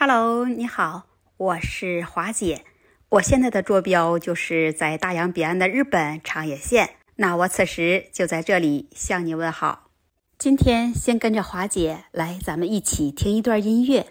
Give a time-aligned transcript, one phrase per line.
[0.00, 2.64] Hello，你好，我是华姐。
[3.08, 6.90] 我现在的坐标就是在大洋彼岸的日本长野县。
[7.16, 9.90] 那我此时就在这里向你问好。
[10.38, 14.06] 今天先跟着华姐来，咱们一起听一段音乐。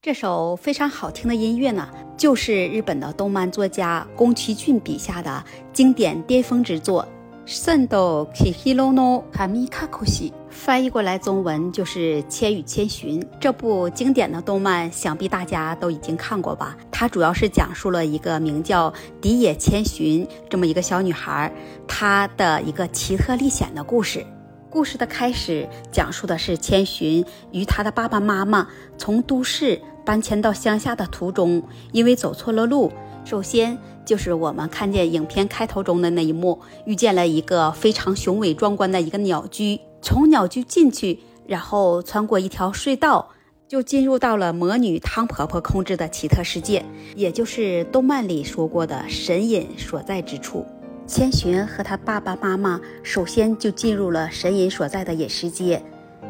[0.00, 7.02] 这首非常好听的音乐呢，就是日本的动漫作家宫崎骏笔下的经典巅峰之作
[7.44, 10.04] 《圣斗 Kihiro no kamikaku》，
[10.48, 13.20] 翻译过来中文就是《千与千寻》。
[13.40, 16.76] 这部经典的动漫，想必大家都已经看过吧？
[16.92, 21.52] 它主要是讲述了一个名叫荻野千寻这么一个小女孩，
[21.88, 24.24] 她的一个奇特历险的故事。
[24.70, 29.80] 故事的开始讲述的是千寻与她的爸爸妈妈从都市。
[30.04, 32.90] 搬迁到乡下的途中，因为走错了路。
[33.26, 39.78] 首先就是我们看见影片开头中的那一幕，遇见了一个非常雄伟壮观的一个鸟居。
[40.00, 43.28] 从鸟居进去，然后穿过一条隧道，
[43.68, 46.82] 就进入到了魔女汤婆婆控制的奇特世界，
[47.14, 50.64] 也就是动漫里说过的神隐所在之处。
[51.08, 55.82] 千寻和他爸爸妈妈首先就进入了神隐所在的饮食街，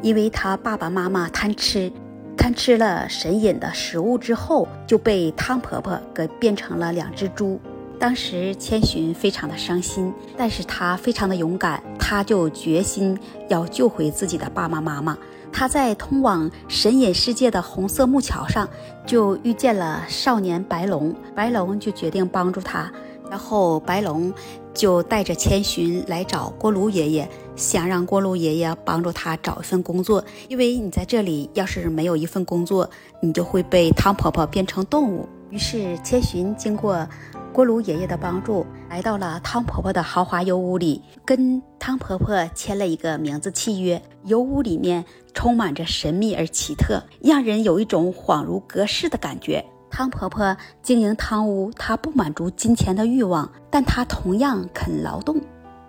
[0.00, 1.92] 因为他爸爸妈妈贪吃。
[2.36, 7.60] 贪吃了神隐的食物之后，就被汤婆婆给变成了两只猪。
[7.98, 13.18] 当时千寻非常的伤心，但是她非常的勇敢，她就决心
[13.48, 15.18] 要救回自己的爸爸妈妈。
[15.52, 18.68] 她在通往神隐世界的红色木桥上，
[19.04, 22.90] 就遇见了少年白龙，白龙就决定帮助她。
[23.30, 24.32] 然后白龙
[24.74, 32.90] 就带着千寻来找锅炉爷爷，想让锅炉爷爷帮助他找一份工作，因为你在这里要是没有一份工作，
[33.22, 35.28] 你就会被汤婆婆变成动物。
[35.50, 37.08] 于是千寻经过
[37.52, 44.00] 锅炉爷爷的帮助，来到了汤婆婆的豪华油屋里，跟汤婆婆签了一个名字契约。
[44.24, 49.64] 油屋里面充满着神秘而奇特，让人有一种恍如隔世的感觉。
[49.90, 55.40] 汤婆婆经营汤屋，她不满足金钱的欲望，但她同样肯劳动。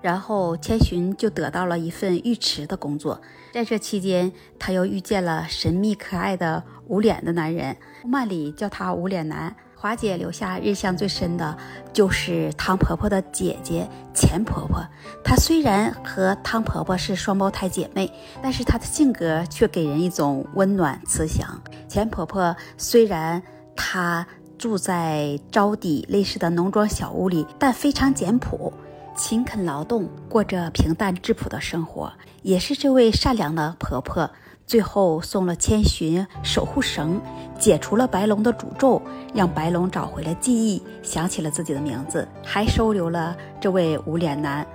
[0.01, 3.21] 然后千寻就得到了一份浴池的工作。
[3.53, 9.55] 在这期间，她又遇见了神秘可爱的无脸的男人，漫里叫他无脸男。
[9.75, 11.57] 华姐留下印象最深的
[11.91, 14.83] 就是汤婆婆的姐姐钱婆婆。
[15.23, 18.11] 她虽然和汤婆婆是双胞胎姐妹，
[18.41, 21.47] 但是她的性格却给人一种温暖慈祥。
[21.87, 23.41] 钱婆婆虽然。
[23.83, 24.25] 她
[24.59, 28.71] 住在招底类似的农庄小屋里，但非常简朴，
[29.17, 32.13] 勤恳劳动，过着平淡质朴的生活。
[32.43, 34.29] 也是这位善良的婆婆，
[34.67, 37.19] 最后送了千寻守护绳，
[37.57, 39.01] 解除了白龙的诅咒，
[39.33, 44.65] 让白龙找回了记忆，想起了自己的名字，还收留了这位无脸男。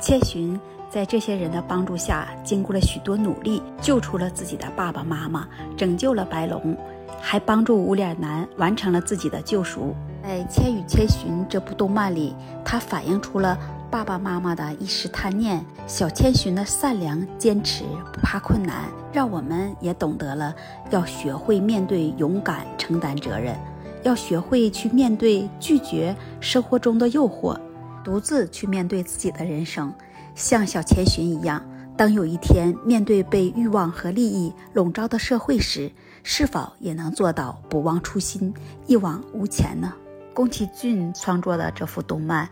[0.00, 0.58] 千寻
[0.88, 5.46] 在这些人的帮助下，经过了许多努力，救出了自己的爸爸妈妈，
[5.76, 6.74] 拯救了白龙。
[7.20, 9.94] 还帮助无脸男完成了自己的救赎。
[10.22, 13.58] 在《千与千寻》这部动漫里，它反映出了
[13.90, 20.54] 爸爸妈妈的一时贪念，小千寻的善良、坚持、不怕困难，让我们也懂得了
[20.90, 23.54] 要学会面对、勇敢承担责任，
[24.02, 27.58] 要学会去面对、拒绝生活中的诱惑，
[28.02, 29.92] 独自去面对自己的人生。
[30.34, 31.62] 像小千寻一样，
[31.96, 35.92] 当有一天面对被欲望和利益笼罩的社会时，
[36.26, 38.52] 是否也能做到不忘初心、
[38.86, 39.92] 一往无前呢？
[40.32, 42.48] 宫崎骏创作的这幅动漫，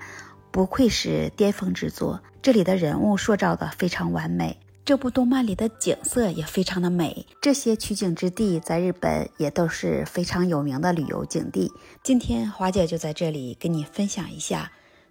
[0.52, 2.20] 不愧是巅峰之作。
[2.42, 7.26] 这里的人物塑造的非常完美，这部动漫里的景色也非常的美。
[7.40, 11.72] 这些取景之地在日本也都是非常有名的旅游景地。
[12.04, 14.70] 今天华姐就在这里跟你分享一下，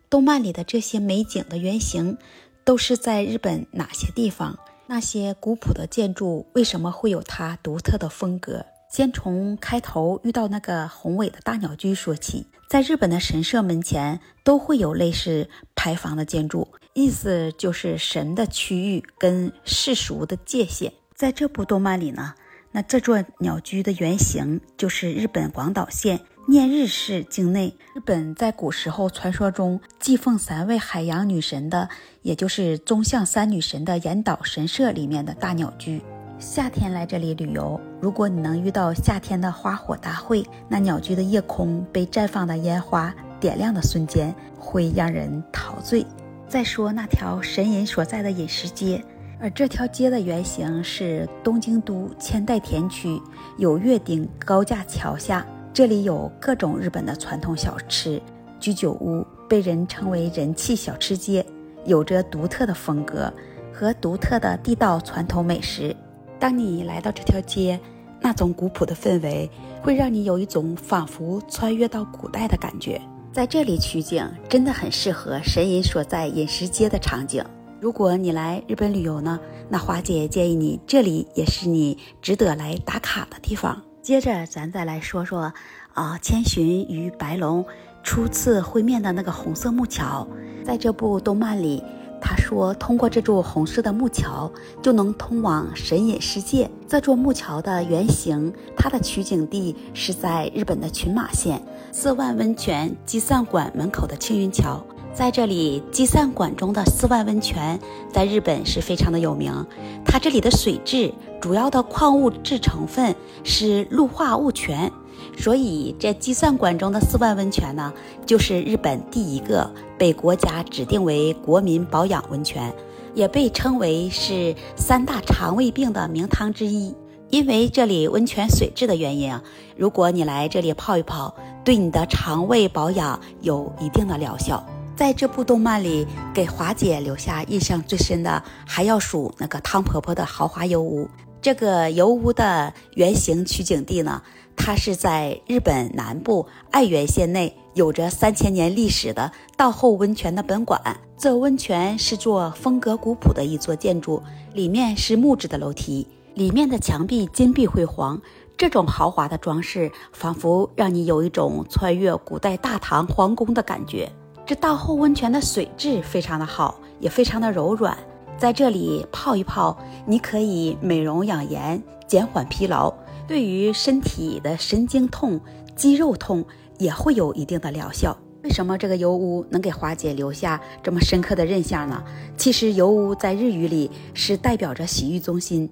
[0.09, 2.17] 动漫里的这些美景的原型，
[2.63, 4.59] 都是在日本哪些地方？
[4.91, 8.65] 那些古朴的建筑为什么会有它独特的风格？
[8.91, 12.45] 先从开头遇到那个宏伟的大鸟居说起。
[12.67, 20.91] 在日本的神社门前都会有类似牌坊的建筑，意思就是神的区域跟世俗的界限。
[21.15, 22.33] 在这部动漫里呢，
[22.73, 26.19] 那这座鸟居的原型就是日本广岛县。
[26.47, 31.87] 念日市境内，日本在古时候传说中祭奉三位海洋女神的，
[32.23, 36.01] 也就是宗像三女神的岩岛神社里面的大鸟居。
[36.39, 46.05] 夏天来这里旅游，如果你能遇到夏天的花火大会，那鸟居的夜空被绽放的烟花点亮的瞬间，会让人陶醉。
[46.49, 49.01] 再说那条神隐所在的饮食街，
[49.39, 53.21] 而这条街的原型是东京都千代田区
[53.57, 55.45] 有月町高架桥下。
[55.73, 58.21] 这里有各种日本的传统小吃，
[58.59, 61.45] 居酒屋被人称为人气小吃街，
[61.85, 63.31] 有着独特的风格
[63.73, 65.95] 和独特的地道传统美食。
[66.37, 67.79] 当你来到这条街，
[68.19, 69.49] 那种古朴的氛围
[69.81, 73.01] 会让你有一种仿佛穿越到古代的感觉。
[73.31, 77.41] 在这里取景真的很适合神隐所在饮食街的场景。
[77.79, 79.39] 如果你来日本旅游呢，
[79.69, 83.81] 那华姐建议你这里也是你值得来打卡的地方。
[84.01, 85.53] 接着咱再来说说
[85.93, 87.63] 啊，千寻与白龙
[88.03, 90.27] 初次会面的那个红色木桥，
[90.65, 91.83] 在这部动漫里。
[92.23, 94.51] 他说：“通过这座红色的木桥，
[94.81, 96.69] 就能通往神隐世界。
[96.87, 101.59] 这座木桥的原型，它的取景地是在日本的群马县
[101.91, 104.83] 四万温泉积散馆门口的青云桥。
[105.13, 107.79] 在这里，积散馆中的四万温泉
[108.13, 109.65] 在日本是非常的有名。
[110.05, 111.11] 它这里的水质
[111.41, 114.89] 主要的矿物质成分是氯化物泉。”
[115.37, 117.93] 所以，这计算馆中的四万温泉呢，
[118.25, 122.73] 就是日本第一个被国家指定为国民保养温泉，
[123.13, 126.93] 也被称为是三大肠胃病的名汤之一。
[127.29, 129.41] 因为这里温泉水质的原因啊，
[129.77, 131.33] 如果你来这里泡一泡，
[131.63, 134.61] 对你的肠胃保养有一定的疗效。
[134.97, 141.07] 在这部动漫里，给华姐留下印象最深的，还要数那个汤婆婆的豪华油屋。
[141.41, 144.21] 这个油屋的原型取景地呢？
[144.55, 150.79] 它是在日本南部爱媛县内，有着三千年历史的道后温泉的本馆。
[151.17, 154.21] 这温泉是座风格古朴的一座建筑，
[154.53, 158.21] 里面是木质的楼梯，里面的墙壁金碧辉煌。
[158.55, 164.11] 这种豪华的装饰，仿佛让你有一种穿越古代大唐皇宫的感觉。
[164.45, 167.97] 这道后温泉的水质非常的好，也非常的柔软，
[168.41, 169.77] 在这里泡一泡，
[170.07, 172.91] 你可以美容养颜，减缓疲劳。
[173.27, 175.39] 对于身体的神经痛、
[175.75, 176.43] 肌肉痛
[176.79, 178.17] 也会有一定的疗效。
[178.43, 182.03] 为什么这个油屋能给华姐留下这么深刻的印象呢？
[182.35, 185.69] 其实油屋在日语里是代表着洗浴中心，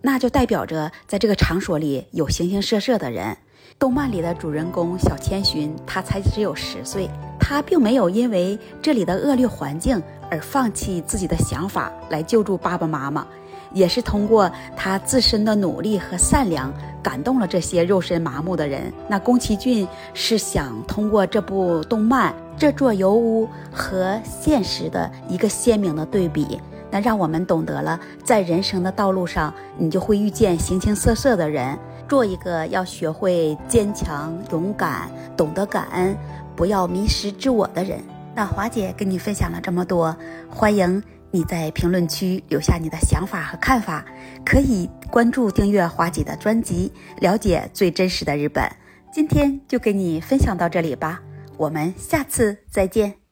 [0.00, 3.36] 那就代表着在这个场所里有形形色色的人。
[3.78, 7.10] 动漫里的主人公小千寻，他才只有十岁，
[7.48, 13.24] 他并没有因为这里的恶劣环境而放弃自己的想法来救助爸爸妈妈。
[13.72, 18.92] 也是通过他自身的努力和善良，感动了这些肉身麻木的人。
[19.06, 26.60] 那宫崎骏是想通过这部动漫这座油屋和现实的一个鲜明的对比，
[26.90, 31.78] 那让我们懂得了，在人生的道路上，你就会遇见形形色色的人。
[32.08, 36.16] 做一个要学会坚强、勇敢、懂得感恩，
[36.56, 38.02] 不要迷失自我的人。
[38.34, 40.16] 那华姐跟你分享了这么多，
[40.48, 41.02] 欢迎。
[41.32, 44.02] 你在评论区留下你的想法和看法，
[44.44, 48.64] 可以关注订阅华姐的专辑，了解最真实的日本。
[49.12, 51.20] 今天就给你分享到这里吧，
[51.58, 53.25] 我们下次再见。